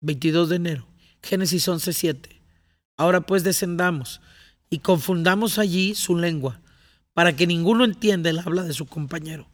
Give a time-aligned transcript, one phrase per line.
[0.00, 0.86] 22 de enero,
[1.22, 2.40] Génesis 11:7.
[2.96, 4.20] Ahora pues descendamos
[4.70, 6.60] y confundamos allí su lengua,
[7.14, 9.48] para que ninguno entienda el habla de su compañero.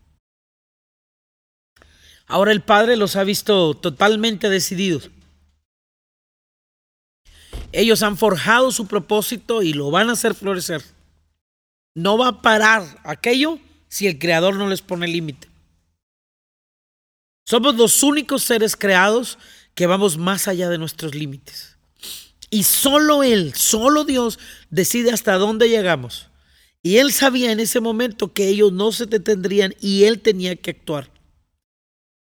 [2.26, 5.10] Ahora el Padre los ha visto totalmente decididos.
[7.72, 10.82] Ellos han forjado su propósito y lo van a hacer florecer.
[11.94, 13.58] No va a parar aquello
[13.88, 15.48] si el Creador no les pone límite.
[17.46, 19.38] Somos los únicos seres creados
[19.74, 21.76] que vamos más allá de nuestros límites.
[22.50, 24.38] Y solo Él, solo Dios
[24.70, 26.28] decide hasta dónde llegamos.
[26.82, 30.70] Y Él sabía en ese momento que ellos no se detendrían y Él tenía que
[30.70, 31.10] actuar.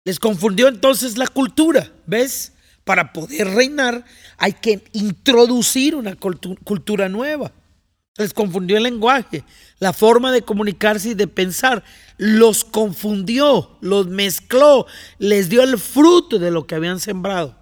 [0.05, 2.53] Les confundió entonces la cultura, ¿ves?
[2.85, 4.05] Para poder reinar
[4.37, 7.51] hay que introducir una cultura nueva.
[8.17, 9.43] Les confundió el lenguaje,
[9.79, 11.83] la forma de comunicarse y de pensar.
[12.17, 14.87] Los confundió, los mezcló,
[15.19, 17.55] les dio el fruto de lo que habían sembrado.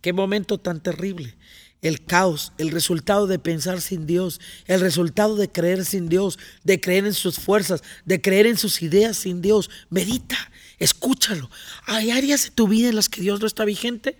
[0.00, 1.36] Qué momento tan terrible.
[1.82, 6.80] El caos, el resultado de pensar sin Dios, el resultado de creer sin Dios, de
[6.80, 9.70] creer en sus fuerzas, de creer en sus ideas sin Dios.
[9.88, 10.36] Medita,
[10.78, 11.48] escúchalo.
[11.84, 14.18] ¿Hay áreas de tu vida en las que Dios no está vigente?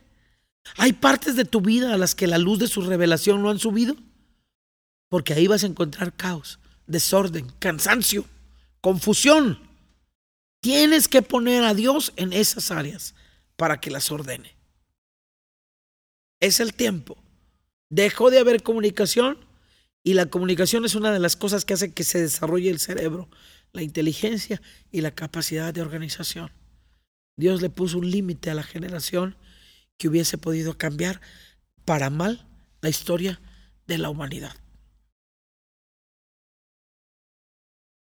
[0.77, 3.58] ¿Hay partes de tu vida a las que la luz de su revelación no han
[3.58, 3.97] subido?
[5.08, 8.24] Porque ahí vas a encontrar caos, desorden, cansancio,
[8.80, 9.58] confusión.
[10.60, 13.14] Tienes que poner a Dios en esas áreas
[13.56, 14.56] para que las ordene.
[16.40, 17.16] Es el tiempo.
[17.88, 19.38] Dejó de haber comunicación
[20.02, 23.28] y la comunicación es una de las cosas que hace que se desarrolle el cerebro,
[23.72, 24.60] la inteligencia
[24.91, 26.50] y la capacidad de organización.
[27.36, 29.36] Dios le puso un límite a la generación
[29.98, 31.20] que hubiese podido cambiar
[31.84, 32.46] para mal
[32.80, 33.41] la historia
[33.86, 34.54] de la humanidad.